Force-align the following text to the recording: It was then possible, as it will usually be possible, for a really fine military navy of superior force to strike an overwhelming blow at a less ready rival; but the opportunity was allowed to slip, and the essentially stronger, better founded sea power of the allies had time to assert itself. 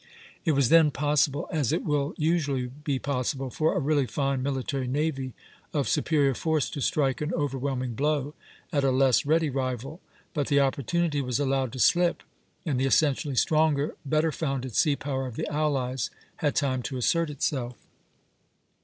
It 0.45 0.53
was 0.53 0.69
then 0.69 0.89
possible, 0.89 1.47
as 1.51 1.71
it 1.71 1.85
will 1.85 2.15
usually 2.17 2.65
be 2.65 2.97
possible, 2.97 3.51
for 3.51 3.75
a 3.75 3.79
really 3.79 4.07
fine 4.07 4.41
military 4.41 4.87
navy 4.87 5.33
of 5.75 5.87
superior 5.87 6.33
force 6.33 6.71
to 6.71 6.81
strike 6.81 7.21
an 7.21 7.31
overwhelming 7.35 7.93
blow 7.93 8.33
at 8.73 8.83
a 8.83 8.89
less 8.89 9.27
ready 9.27 9.51
rival; 9.51 10.01
but 10.33 10.47
the 10.47 10.59
opportunity 10.59 11.21
was 11.21 11.39
allowed 11.39 11.71
to 11.73 11.79
slip, 11.79 12.23
and 12.65 12.79
the 12.79 12.87
essentially 12.87 13.35
stronger, 13.35 13.95
better 14.03 14.31
founded 14.31 14.73
sea 14.75 14.95
power 14.95 15.27
of 15.27 15.35
the 15.35 15.47
allies 15.53 16.09
had 16.37 16.55
time 16.55 16.81
to 16.81 16.97
assert 16.97 17.29
itself. 17.29 17.75